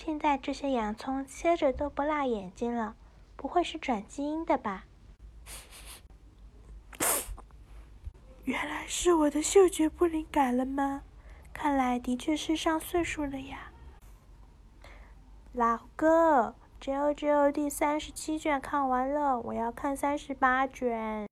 [0.00, 2.94] 现在这些洋葱切着都不辣眼睛了
[3.34, 4.84] 不会是转基因的吧？
[8.44, 11.02] 原来是我的嗅觉不灵感了吗？
[11.52, 13.72] 看来的确是上岁数了呀。
[15.52, 21.26] 老哥 jojo 第三十七卷看完了我要看三十八卷。